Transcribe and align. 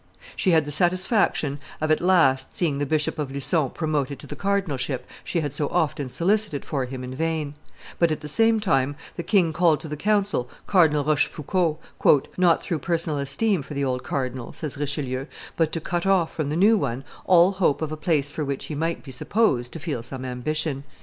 She 0.35 0.49
had 0.49 0.65
the 0.65 0.71
satisfaction 0.71 1.59
of 1.79 1.91
at 1.91 2.01
last 2.01 2.57
seeing 2.57 2.79
the 2.79 2.87
Bishop 2.87 3.19
of 3.19 3.29
Lucon 3.29 3.69
promoted 3.69 4.17
to 4.17 4.25
the 4.25 4.35
cardinalship 4.35 5.05
she 5.23 5.41
had 5.41 5.53
so 5.53 5.67
often 5.67 6.09
solicited 6.09 6.65
for 6.65 6.85
him 6.85 7.03
in 7.03 7.13
vain; 7.13 7.53
but, 7.99 8.11
at 8.11 8.21
the 8.21 8.27
same 8.27 8.59
time, 8.59 8.95
the 9.15 9.21
king 9.21 9.53
called 9.53 9.79
to 9.81 9.87
the 9.87 9.95
council 9.95 10.49
Cardinal 10.65 11.03
Rochefoucauld, 11.03 11.77
"not 12.35 12.63
through 12.63 12.79
personal 12.79 13.19
esteem 13.19 13.61
for 13.61 13.75
the 13.75 13.85
old 13.85 14.01
cardinal," 14.03 14.53
says 14.53 14.75
Richelieu, 14.75 15.27
"but 15.55 15.71
to 15.71 15.79
cut 15.79 16.07
off 16.07 16.33
from 16.33 16.49
the 16.49 16.55
new 16.55 16.79
one 16.79 17.03
all 17.25 17.51
hope 17.51 17.83
of 17.83 17.91
a 17.91 17.95
place 17.95 18.31
for 18.31 18.43
which 18.43 18.65
he 18.65 18.73
might 18.73 19.03
be 19.03 19.11
supposed 19.11 19.71
to 19.73 19.79
feel 19.79 20.01
some 20.01 20.25
ambition." 20.25 20.83